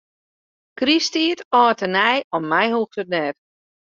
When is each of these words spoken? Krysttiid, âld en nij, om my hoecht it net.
Krysttiid, 0.79 1.39
âld 1.61 1.79
en 1.85 1.93
nij, 1.97 2.19
om 2.35 2.43
my 2.53 2.65
hoecht 2.75 2.97
it 3.01 3.09
net. 3.15 3.35